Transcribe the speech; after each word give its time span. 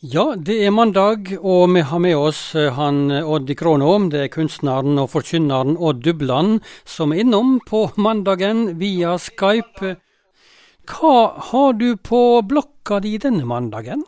Ja, 0.00 0.36
det 0.38 0.54
er 0.62 0.70
mandag, 0.70 1.32
og 1.42 1.72
vi 1.74 1.80
har 1.82 1.98
med 1.98 2.14
oss 2.14 2.54
eh, 2.54 2.70
han 2.70 3.10
eh, 3.10 3.26
Odd 3.26 3.50
Kronholm. 3.58 4.04
Det 4.12 4.20
er 4.22 4.30
kunstneren 4.30 4.94
og 5.02 5.08
forkynneren 5.10 5.74
Odd 5.74 6.04
Dubland 6.04 6.60
som 6.86 7.10
er 7.10 7.24
innom 7.24 7.56
på 7.66 7.80
mandagen 7.98 8.78
via 8.78 9.16
Skype. 9.18 9.96
Hva 10.86 11.16
har 11.50 11.74
du 11.80 11.96
på 11.98 12.22
blokka 12.46 13.00
di 13.02 13.16
denne 13.18 13.42
mandagen? 13.42 14.06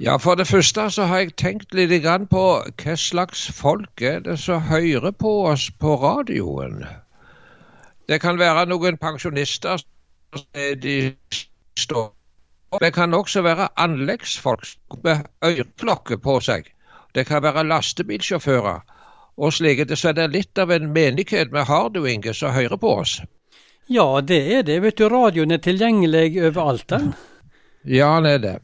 Ja, 0.00 0.16
For 0.16 0.40
det 0.40 0.48
første 0.48 0.88
så 0.88 1.04
har 1.04 1.26
jeg 1.26 1.36
tenkt 1.36 1.76
litt 1.76 1.92
på 2.32 2.48
hva 2.64 2.96
slags 2.96 3.50
folk 3.52 4.00
er 4.00 4.24
det 4.24 4.40
som 4.40 4.64
hører 4.72 5.12
på 5.12 5.36
oss 5.52 5.68
på 5.68 6.00
radioen. 6.00 6.86
Det 8.08 8.22
kan 8.24 8.40
være 8.40 8.64
noen 8.72 8.96
pensjonister 8.96 9.84
de 10.80 11.12
står 11.76 12.15
det 12.80 12.92
kan 12.94 13.14
også 13.14 13.42
være 13.46 13.68
anleggsfolk 13.76 14.98
med 15.04 15.26
øreklokke 15.44 16.18
på 16.18 16.40
seg. 16.40 16.68
Det 17.14 17.26
kan 17.26 17.42
være 17.42 17.64
lastebilsjåfører 17.64 18.80
og 19.36 19.52
slike. 19.52 19.88
Så 19.96 20.10
er 20.12 20.18
det 20.20 20.32
litt 20.34 20.58
av 20.58 20.72
en 20.74 20.92
menighet 20.92 21.52
vi 21.52 21.64
har, 21.68 21.88
du 21.90 22.04
Inge, 22.06 22.34
som 22.34 22.54
hører 22.54 22.76
på 22.76 22.98
oss. 23.00 23.20
Ja, 23.88 24.20
det 24.20 24.40
er 24.52 24.62
det. 24.66 24.80
Vet 24.82 24.98
du, 24.98 25.08
radioen 25.08 25.54
er 25.54 25.62
tilgjengelig 25.62 26.40
overalt, 26.42 26.88
den. 26.90 27.12
Ja, 27.84 28.16
den 28.16 28.32
er 28.32 28.38
det. 28.42 28.56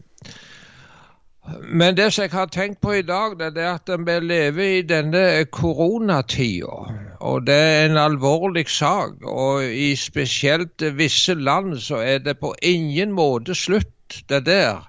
Men 1.63 1.97
det 1.97 2.13
som 2.13 2.23
jeg 2.23 2.31
har 2.31 2.51
tenkt 2.55 2.81
på 2.81 2.93
i 2.95 3.03
dag, 3.03 3.35
det 3.39 3.59
er 3.59 3.75
at 3.75 3.91
vi 4.07 4.19
lever 4.23 4.77
i 4.79 4.83
denne 4.87 5.45
koronatida. 5.51 6.77
Og 7.21 7.47
det 7.47 7.55
er 7.55 7.87
en 7.87 7.99
alvorlig 7.99 8.69
sak. 8.71 9.19
Og 9.27 9.65
i 9.65 9.97
spesielt 9.97 10.83
visse 10.99 11.35
land 11.35 11.79
så 11.83 11.99
er 12.03 12.23
det 12.23 12.39
på 12.39 12.55
ingen 12.63 13.13
måte 13.13 13.55
slutt 13.59 13.91
det 14.29 14.45
der. 14.47 14.89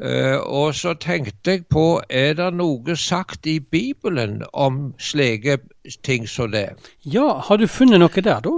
Uh, 0.00 0.40
og 0.48 0.74
så 0.74 0.94
tenkte 0.96 1.50
jeg 1.50 1.66
på, 1.68 2.00
er 2.08 2.32
det 2.38 2.48
noe 2.56 2.96
sagt 2.96 3.44
i 3.46 3.58
Bibelen 3.60 4.40
om 4.52 4.94
slike 4.96 5.58
ting 6.02 6.28
som 6.28 6.54
det? 6.54 6.70
Ja, 7.04 7.34
har 7.44 7.60
du 7.60 7.66
funnet 7.68 8.00
noe 8.00 8.24
der, 8.24 8.40
da? 8.40 8.54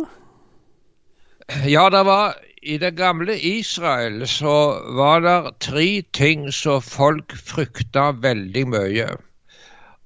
Ja, 1.66 1.88
det 1.90 2.04
var 2.06 2.36
i 2.62 2.76
det 2.78 2.92
gamle 2.94 3.34
Israel 3.42 4.22
så 4.30 4.54
var 4.94 5.24
det 5.24 5.54
tre 5.66 6.02
ting 6.14 6.46
som 6.54 6.82
folk 6.82 7.34
frykta 7.34 8.12
veldig 8.22 8.62
mye. 8.70 9.08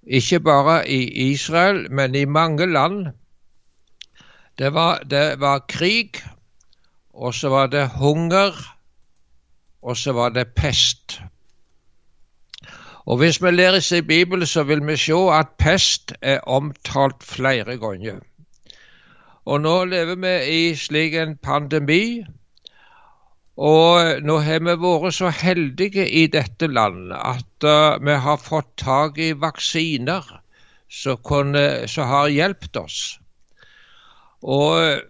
Ikke 0.06 0.40
bare 0.40 0.78
i 0.88 1.02
Israel, 1.32 1.84
men 1.92 2.14
i 2.14 2.24
mange 2.24 2.66
land. 2.66 3.10
Det 4.58 4.72
var, 4.72 5.02
det 5.04 5.40
var 5.40 5.66
krig, 5.68 6.22
og 7.12 7.34
så 7.34 7.52
var 7.52 7.66
det 7.66 7.90
hunger 8.00 8.56
og 9.82 9.96
så 9.96 10.12
var 10.12 10.28
det 10.34 10.48
pest. 10.56 11.20
Og 13.06 13.16
Hvis 13.16 13.42
vi 13.42 13.50
leser 13.50 13.96
i 13.96 14.02
Bibelen, 14.02 14.46
så 14.46 14.62
vil 14.62 14.86
vi 14.86 14.96
se 14.96 15.18
at 15.32 15.54
pest 15.58 16.12
er 16.22 16.40
omtalt 16.46 17.22
flere 17.22 17.78
ganger. 17.78 18.18
Og 19.46 19.60
nå 19.60 19.84
lever 19.84 20.16
vi 20.18 20.34
i 20.54 20.74
slik 20.74 21.14
en 21.14 21.36
pandemi, 21.36 22.24
og 23.56 24.22
nå 24.26 24.38
har 24.44 24.58
vi 24.60 24.74
vært 24.82 25.14
så 25.14 25.30
heldige 25.30 26.08
i 26.10 26.26
dette 26.26 26.66
landet 26.66 27.14
at 27.16 27.64
uh, 27.64 27.96
vi 28.04 28.18
har 28.26 28.42
fått 28.42 28.74
tak 28.82 29.18
i 29.18 29.32
vaksiner 29.32 30.26
som 30.88 32.10
har 32.10 32.28
hjulpet 32.28 32.76
oss. 32.76 32.98
Og 34.42 35.00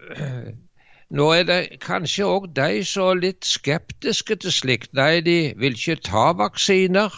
nå 1.10 1.30
er 1.32 1.46
det 1.46 1.60
kanskje 1.80 2.26
òg 2.26 2.48
de 2.56 2.82
som 2.84 3.12
er 3.12 3.22
litt 3.22 3.46
skeptiske 3.46 4.36
til 4.42 4.52
slikt. 4.52 4.92
Nei, 4.98 5.20
de 5.20 5.54
vil 5.56 5.78
ikke 5.78 6.00
ta 6.08 6.32
vaksiner. 6.34 7.14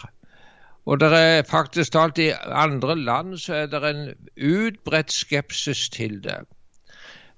Og 0.89 1.01
det 1.01 1.09
er 1.13 1.49
faktisk 1.49 1.93
talt 1.93 2.19
i 2.19 2.31
andre 2.33 2.97
land 2.97 3.37
så 3.39 3.63
er 3.63 3.67
det 3.73 3.83
en 3.85 4.05
utbredt 4.37 5.13
skepsis 5.13 5.89
til 5.93 6.23
det. 6.25 6.41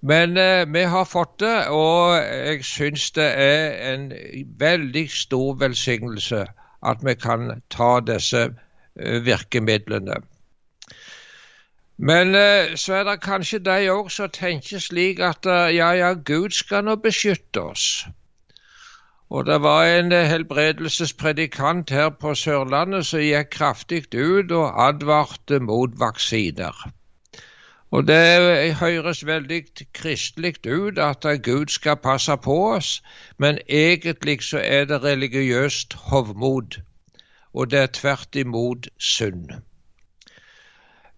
Men 0.03 0.37
eh, 0.37 0.65
vi 0.73 0.85
har 0.89 1.05
fått 1.05 1.41
det, 1.43 1.67
og 1.69 2.15
jeg 2.17 2.65
syns 2.65 3.11
det 3.19 3.27
er 3.27 3.95
en 3.95 4.13
veldig 4.59 5.11
stor 5.11 5.59
velsignelse 5.61 6.47
at 6.83 7.03
vi 7.05 7.15
kan 7.15 7.61
ta 7.71 7.99
disse 8.01 8.47
eh, 8.47 9.19
virkemidlene. 9.27 10.23
Men 12.03 12.35
eh, 12.35 12.77
så 12.77 12.95
er 12.95 13.05
det 13.05 13.21
kanskje 13.21 13.59
de 13.61 13.91
òg 13.93 14.07
som 14.13 14.31
tenker 14.33 14.81
slik 14.81 15.19
at 15.21 15.45
eh, 15.45 15.75
ja, 15.77 15.91
ja, 15.93 16.15
Gud 16.15 16.57
skal 16.57 16.87
nå 16.87 16.95
beskytte 16.97 17.61
oss. 17.61 18.07
Og 19.29 19.45
det 19.47 19.59
var 19.63 19.85
en 19.85 20.09
eh, 20.13 20.25
helbredelsespredikant 20.31 21.93
her 21.93 22.09
på 22.23 22.33
Sørlandet 22.35 23.05
som 23.11 23.21
gikk 23.21 23.53
kraftig 23.59 24.07
ut 24.17 24.49
og 24.49 24.81
advarte 24.87 25.61
mot 25.61 26.01
vaksiner. 26.01 26.89
Og 27.93 28.09
det 28.09 28.75
høres 28.81 29.27
veldig 29.27 29.63
kristelig 29.93 30.57
ut 30.67 30.99
at 30.99 31.27
Gud 31.45 31.69
skal 31.69 32.01
passe 32.01 32.37
på 32.37 32.61
oss, 32.73 33.03
men 33.37 33.59
egentlig 33.69 34.41
så 34.47 34.63
er 34.65 34.85
det 34.89 35.03
religiøst 35.05 35.95
hovmod, 36.09 36.81
og 37.53 37.71
det 37.71 37.79
er 37.79 37.97
tvert 38.01 38.37
imot 38.37 38.89
synd. 38.97 39.61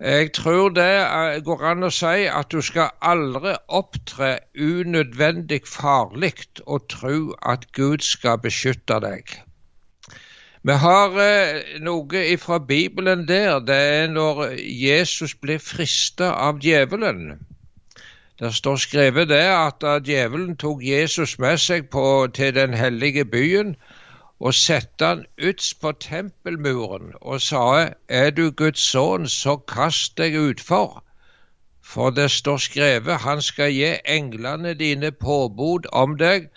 Jeg 0.02 0.32
tror 0.32 0.68
det 0.74 0.84
eh, 0.98 1.36
går 1.46 1.60
an 1.70 1.86
å 1.86 1.88
si 1.94 2.24
at 2.26 2.48
du 2.50 2.58
skal 2.66 2.88
aldri 3.06 3.52
opptre 3.70 4.30
unødvendig 4.58 5.60
farlig 5.70 6.32
og 6.66 6.88
tro 6.90 7.18
at 7.52 7.68
Gud 7.78 8.02
skal 8.02 8.40
beskytte 8.42 8.98
deg. 9.04 9.30
Vi 10.66 10.78
har 10.86 11.14
eh, 11.22 11.78
noe 11.86 12.24
fra 12.42 12.58
Bibelen 12.58 13.28
der. 13.28 13.60
Det 13.62 13.78
er 13.92 14.10
når 14.10 14.42
Jesus 14.58 15.36
blir 15.38 15.62
frista 15.62 16.32
av 16.48 16.58
djevelen. 16.66 17.38
Det 18.42 18.50
står 18.58 18.82
skrevet 18.82 19.30
det 19.30 19.44
at 19.54 19.86
djevelen 20.02 20.56
tok 20.58 20.82
Jesus 20.82 21.38
med 21.38 21.62
seg 21.62 21.92
på, 21.94 22.26
til 22.34 22.54
den 22.58 22.74
hellige 22.74 23.24
byen 23.24 23.76
og 24.42 24.54
sette 24.58 25.06
han 25.06 25.20
ytst 25.48 25.76
på 25.80 25.92
tempelmuren 26.02 27.12
og 27.20 27.40
sa, 27.40 27.90
Er 28.08 28.30
du 28.30 28.50
Guds 28.50 28.82
sønn, 28.90 29.28
så 29.28 29.56
kast 29.56 30.16
deg 30.18 30.34
utfor. 30.34 31.04
For 31.92 32.10
det 32.10 32.30
står 32.30 32.56
skrevet, 32.56 33.20
Han 33.26 33.42
skal 33.42 33.70
gi 33.72 33.92
englene 34.04 34.74
dine 34.74 35.12
påbud 35.12 35.86
om 35.92 36.16
deg, 36.18 36.48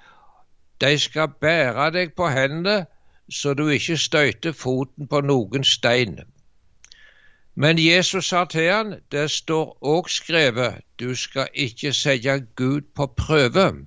de 0.81 0.97
skal 0.99 1.27
bære 1.41 1.91
deg 1.91 2.15
på 2.15 2.27
hendene, 2.27 2.85
så 3.29 3.53
du 3.53 3.67
ikke 3.67 3.97
støyter 3.97 4.51
foten 4.51 5.07
på 5.07 5.21
noen 5.21 5.63
stein. 5.63 6.19
Men 7.55 7.77
Jesus 7.79 8.27
sa 8.33 8.45
til 8.45 8.71
han, 8.71 8.95
det 9.11 9.31
står 9.31 9.77
òg 9.81 10.09
skrevet, 10.09 10.81
du 10.99 11.15
skal 11.15 11.47
ikke 11.53 11.93
sette 11.93 12.39
Gud 12.55 12.81
på 12.95 13.07
prøve. 13.17 13.85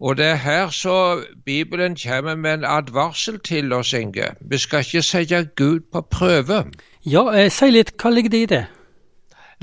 Og 0.00 0.16
det 0.16 0.26
er 0.26 0.34
her 0.34 0.70
så 0.70 1.24
Bibelen 1.44 1.96
kommer 1.96 2.34
med 2.34 2.54
en 2.54 2.64
advarsel 2.64 3.38
til 3.40 3.72
oss, 3.72 3.92
Inge. 3.92 4.24
Vi 4.40 4.58
skal 4.58 4.78
ikke 4.78 5.02
sette 5.02 5.48
Gud 5.56 5.80
på 5.92 6.00
prøve. 6.00 6.64
Ja, 7.06 7.32
eh, 7.32 7.50
si 7.50 7.70
litt, 7.70 7.94
hva 8.02 8.10
ligger 8.10 8.30
det 8.30 8.42
i 8.42 8.46
det? 8.46 8.66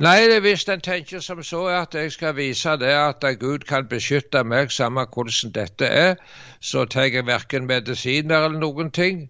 Nei, 0.01 0.25
det 0.25 0.39
hvis 0.41 0.65
en 0.69 0.81
tenker 0.81 1.19
som 1.21 1.43
så 1.43 1.67
at 1.69 1.93
jeg 1.93 2.11
skal 2.11 2.35
vise 2.35 2.69
det 2.81 2.95
at 2.97 3.25
Gud 3.39 3.67
kan 3.69 3.85
beskytte 3.87 4.43
meg, 4.43 4.71
samme 4.71 5.05
hvordan 5.05 5.53
dette 5.53 5.85
er, 5.85 6.15
så 6.61 6.85
tar 6.85 7.13
jeg 7.13 7.27
verken 7.27 7.67
medisiner 7.69 8.45
eller 8.47 8.59
noen 8.59 8.91
ting. 8.91 9.29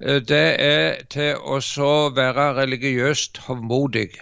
Eh, 0.00 0.18
det 0.18 0.56
er 0.58 1.04
til 1.10 1.38
å 1.38 1.60
så 1.60 2.10
være 2.10 2.54
religiøst 2.58 3.38
hovmodig. 3.46 4.18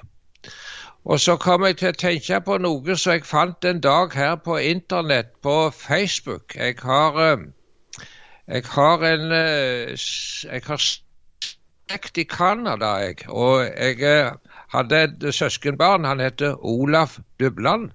Og 1.05 1.21
så 1.21 1.37
kom 1.41 1.65
jeg 1.65 1.79
til 1.81 1.89
å 1.89 1.97
tenke 1.97 2.41
på 2.45 2.59
noe 2.61 2.95
som 3.01 3.15
jeg 3.15 3.25
fant 3.25 3.65
en 3.65 3.81
dag 3.81 4.13
her 4.15 4.35
på 4.45 4.59
internett, 4.61 5.33
på 5.43 5.71
Facebook. 5.73 6.57
Jeg 6.57 6.77
har, 6.83 7.17
eh, 7.25 7.47
jeg 8.49 8.65
har 8.75 9.05
en 9.05 9.33
eh, 9.33 9.97
Jeg 10.45 10.63
har 10.67 10.77
slekt 10.77 12.19
i 12.19 12.25
Canada, 12.25 12.99
jeg. 13.01 13.25
Og 13.29 13.65
jeg 13.65 14.03
eh, 14.03 14.33
hadde 14.69 15.03
et 15.03 15.35
søskenbarn. 15.35 16.05
Han 16.05 16.21
heter 16.21 16.65
Olaf 16.65 17.19
Dubland. 17.41 17.91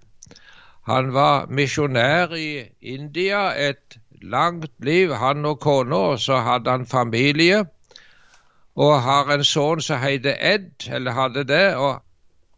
Han 0.87 1.13
var 1.13 1.45
misjonær 1.47 2.33
i 2.33 2.65
India 2.81 3.53
et 3.69 3.97
langt 4.21 4.71
liv, 4.79 5.13
han 5.13 5.45
og 5.45 5.59
kona. 5.59 5.95
Og 5.95 6.19
så 6.19 6.37
hadde 6.37 6.71
han 6.71 6.85
familie. 6.85 7.65
Og 8.75 9.01
har 9.01 9.29
en 9.31 9.43
sønn 9.43 9.81
som 9.81 10.01
heter 10.01 10.35
Ed, 10.41 10.89
eller 10.89 11.11
hadde 11.11 11.43
det. 11.43 11.75
og 11.75 12.04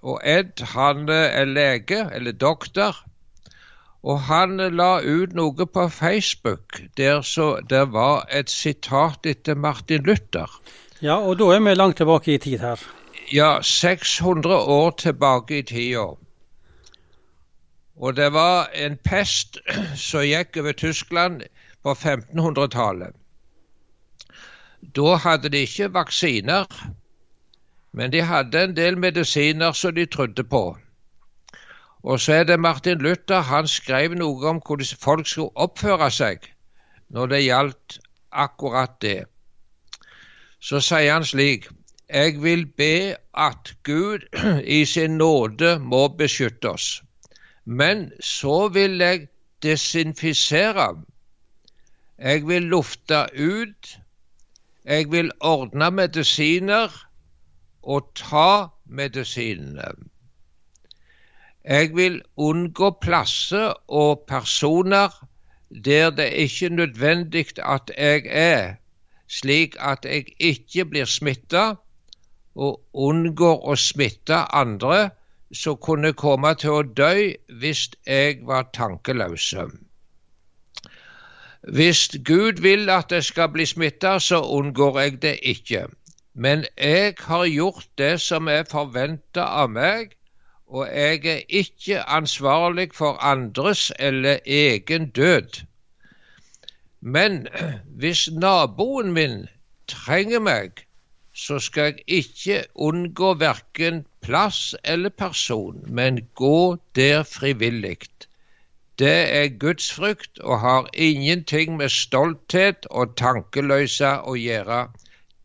og 0.07 0.21
Ed 0.23 0.63
han 0.73 1.09
er 1.11 1.45
lege, 1.45 2.05
eller 2.15 2.31
doktor, 2.31 2.95
og 4.07 4.21
han 4.29 4.57
la 4.79 4.91
ut 5.03 5.33
noe 5.35 5.65
på 5.67 5.87
Facebook 5.91 6.79
der 6.97 7.21
så 7.21 7.47
det 7.69 7.83
var 7.95 8.27
et 8.31 8.49
sitat 8.49 9.25
etter 9.27 9.55
Martin 9.55 10.05
Luther. 10.07 10.47
Ja, 11.01 11.17
og 11.17 11.39
da 11.39 11.49
er 11.55 11.59
vi 11.65 11.73
langt 11.75 11.97
tilbake 11.97 12.33
i 12.33 12.37
tid 12.37 12.63
her. 12.63 12.79
Ja, 13.33 13.61
600 13.61 14.55
år 14.55 14.91
tilbake 14.97 15.57
i 15.59 15.61
tida. 15.61 16.05
Og 17.97 18.15
det 18.15 18.31
var 18.33 18.69
en 18.73 18.97
pest 19.03 19.59
som 20.07 20.23
gikk 20.23 20.57
over 20.61 20.77
Tyskland 20.77 21.41
på 21.83 21.93
1500-tallet. 21.93 23.13
Da 24.95 25.17
hadde 25.19 25.49
de 25.49 25.65
ikke 25.65 25.89
vaksiner, 25.93 26.65
men 27.97 28.11
de 28.13 28.21
hadde 28.21 28.61
en 28.63 28.75
del 28.77 28.97
medisiner 29.01 29.71
som 29.73 29.95
de 29.95 30.05
trodde 30.05 30.43
på. 30.43 30.77
Og 32.03 32.19
så 32.21 32.33
er 32.33 32.43
det 32.43 32.59
Martin 32.59 33.01
Luther. 33.01 33.41
Han 33.41 33.67
skrev 33.67 34.13
noe 34.19 34.51
om 34.51 34.59
hvordan 34.67 34.99
folk 35.01 35.27
skulle 35.27 35.65
oppføre 35.65 36.11
seg 36.13 36.45
når 37.09 37.31
det 37.31 37.39
gjaldt 37.41 37.97
akkurat 38.31 38.93
det. 39.01 39.17
Så 40.59 40.83
sier 40.83 41.13
han 41.13 41.25
slik 41.25 41.69
Jeg 42.13 42.37
vil 42.43 42.65
be 42.77 43.17
at 43.33 43.73
Gud 43.83 44.29
i 44.77 44.85
sin 44.85 45.17
nåde 45.17 45.79
må 45.79 46.07
beskytte 46.07 46.69
oss. 46.69 47.01
Men 47.65 48.11
så 48.21 48.67
vil 48.67 49.01
jeg 49.01 49.27
desinfisere. 49.63 50.87
Jeg 52.17 52.47
vil 52.47 52.69
lufte 52.71 53.25
ut 53.33 53.97
jeg 54.87 55.11
vil 55.11 55.31
ordne 55.43 55.91
medisiner 55.91 57.06
og 57.87 58.11
ta 58.19 58.67
medisinene. 58.85 59.91
Jeg 61.67 61.95
vil 61.95 62.21
unngå 62.37 62.89
plasser 63.03 63.73
og 63.87 64.23
personer 64.27 65.15
der 65.85 66.09
det 66.15 66.27
ikke 66.43 66.65
er 66.65 66.69
nødvendig 66.69 67.45
at 67.59 67.91
jeg 67.97 68.23
er, 68.25 68.75
slik 69.27 69.75
at 69.79 70.05
jeg 70.05 70.25
ikke 70.39 70.85
blir 70.85 71.05
smitta, 71.05 71.73
og 72.55 72.79
unngår 72.93 73.67
å 73.69 73.75
smitte 73.75 74.39
andre 74.55 75.09
som 75.53 75.77
kunne 75.77 76.13
komme 76.13 76.53
til 76.59 76.79
å 76.79 76.85
dø 76.99 77.11
hvis 77.61 77.83
jeg 78.07 78.39
var 78.47 78.71
tankeløse. 78.73 79.67
Hvis 81.67 82.07
Gud 82.25 82.63
vil 82.63 82.89
at 82.89 83.11
jeg 83.11 83.23
skal 83.27 83.51
bli 83.51 83.65
smitta, 83.65 84.19
så 84.19 84.41
unngår 84.41 84.99
jeg 84.99 85.21
det 85.21 85.35
ikke. 85.43 85.87
Men 86.39 86.65
jeg 86.77 87.13
har 87.19 87.45
gjort 87.49 87.87
det 87.97 88.21
som 88.21 88.47
er 88.47 88.67
forventa 88.69 89.45
av 89.61 89.71
meg, 89.73 90.11
og 90.69 90.83
jeg 90.85 91.23
er 91.25 91.39
ikke 91.61 92.03
ansvarlig 92.17 92.91
for 92.93 93.17
andres 93.25 93.87
eller 93.99 94.37
egen 94.45 95.09
død. 95.17 95.63
Men 97.01 97.47
hvis 98.01 98.27
naboen 98.31 99.15
min 99.15 99.47
trenger 99.87 100.43
meg, 100.49 100.83
så 101.33 101.57
skal 101.59 101.83
jeg 101.83 102.05
ikke 102.19 102.59
unngå 102.75 103.33
verken 103.41 104.05
plass 104.21 104.75
eller 104.83 105.09
person, 105.09 105.81
men 105.87 106.21
gå 106.35 106.77
der 106.95 107.23
frivillig. 107.23 107.97
Det 108.99 109.17
er 109.41 109.57
gudsfrykt 109.59 110.39
og 110.39 110.59
har 110.59 110.89
ingenting 110.93 111.77
med 111.77 111.89
stolthet 111.89 112.85
og 112.89 113.17
tankeløse 113.17 114.15
å 114.21 114.37
gjøre. 114.37 114.87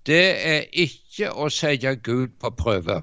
Det 0.07 0.27
er 0.55 0.65
ikke 0.73 1.31
å 1.31 1.49
sette 1.53 1.97
Gud 2.03 2.35
på 2.41 2.51
prøve. 2.59 3.03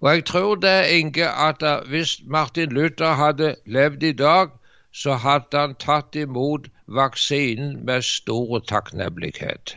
Og 0.00 0.14
jeg 0.14 0.24
tror 0.24 0.54
det, 0.62 0.76
Inge, 0.94 1.26
at 1.26 1.62
hvis 1.88 2.20
Martin 2.26 2.72
Luther 2.72 3.16
hadde 3.18 3.54
levd 3.66 4.02
i 4.02 4.12
dag, 4.12 4.50
så 4.92 5.18
hadde 5.18 5.58
han 5.58 5.74
tatt 5.80 6.16
imot 6.16 6.68
vaksinen 6.86 7.84
med 7.84 8.02
stor 8.06 8.60
takknemlighet. 8.68 9.76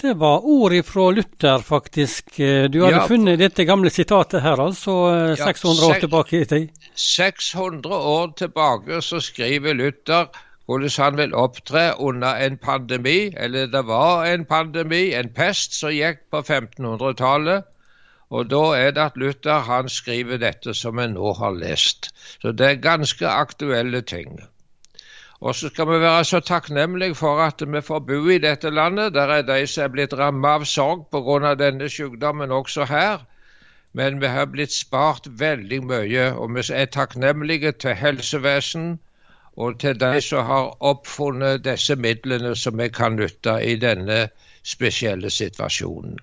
Det 0.00 0.14
var 0.16 0.46
ord 0.48 0.72
ifra 0.72 1.10
Luther, 1.12 1.60
faktisk. 1.60 2.30
Du 2.36 2.78
hadde 2.80 2.96
ja, 2.96 3.06
funnet 3.08 3.38
dette 3.38 3.66
gamle 3.68 3.90
sitatet 3.92 4.40
her, 4.40 4.56
altså 4.56 4.94
600 5.36 5.82
ja, 5.82 5.88
år 5.90 6.00
tilbake 6.06 6.40
i 6.40 6.46
tid? 6.48 6.86
600 6.96 7.98
år 8.14 8.32
tilbake 8.40 9.02
så 9.04 9.20
skriver 9.20 9.76
Luther 9.76 10.30
hvordan 10.70 10.90
han 11.02 11.16
vil 11.16 11.34
opptre 11.34 12.00
under 12.00 12.34
en 12.46 12.56
pandemi, 12.56 13.34
eller 13.36 13.66
det 13.66 13.86
var 13.86 14.24
en 14.24 14.44
pandemi, 14.44 15.12
en 15.18 15.32
pest, 15.34 15.74
som 15.74 15.90
gikk 15.90 16.20
på 16.30 16.42
1500-tallet. 16.44 17.64
Og 18.30 18.50
da 18.50 18.60
er 18.78 18.92
det 18.94 19.02
at 19.02 19.16
Luther 19.18 19.64
han 19.66 19.88
skriver 19.88 20.38
dette 20.38 20.74
som 20.74 20.98
en 21.02 21.16
nå 21.18 21.32
har 21.40 21.56
lest. 21.58 22.12
Så 22.42 22.52
det 22.52 22.68
er 22.68 22.84
ganske 22.84 23.26
aktuelle 23.26 24.00
ting. 24.00 24.38
Og 25.40 25.54
så 25.54 25.72
skal 25.72 25.90
vi 25.90 25.98
være 26.04 26.24
så 26.24 26.40
takknemlige 26.40 27.18
for 27.18 27.42
at 27.42 27.62
vi 27.66 27.80
får 27.80 28.00
bo 28.06 28.28
i 28.28 28.38
dette 28.38 28.70
landet. 28.70 29.14
Der 29.14 29.34
er 29.40 29.42
de 29.42 29.66
som 29.66 29.84
er 29.84 29.92
blitt 29.96 30.14
rammet 30.14 30.50
av 30.50 30.64
sorg 30.64 31.08
pga. 31.10 31.54
denne 31.54 31.88
sykdommen 31.88 32.50
også 32.52 32.84
her. 32.84 33.26
Men 33.92 34.20
vi 34.20 34.26
har 34.26 34.46
blitt 34.46 34.72
spart 34.72 35.26
veldig 35.26 35.82
mye, 35.84 36.32
og 36.34 36.54
vi 36.54 36.62
er 36.72 36.84
takknemlige 36.86 37.72
til 37.72 37.94
helsevesen 37.94 39.00
og 39.56 39.78
til 39.80 40.00
de 40.00 40.20
som 40.20 40.46
har 40.46 40.76
oppfunnet 40.80 41.64
disse 41.64 41.96
midlene 41.96 42.54
som 42.56 42.78
vi 42.78 42.88
kan 42.88 43.16
nytte 43.16 43.56
i 43.64 43.76
denne 43.76 44.28
spesielle 44.62 45.30
situasjonen. 45.30 46.18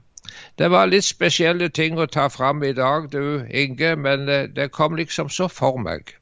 Det 0.57 0.69
var 0.71 0.89
litt 0.91 1.06
spesielle 1.06 1.69
ting 1.69 2.00
å 2.00 2.07
ta 2.12 2.27
fram 2.29 2.63
i 2.63 2.74
dag, 2.74 3.12
du 3.12 3.45
Inge, 3.50 3.95
men 3.95 4.25
det 4.27 4.71
kom 4.71 4.95
liksom 4.95 5.29
så 5.29 5.47
for 5.47 5.77
meg. 5.81 6.13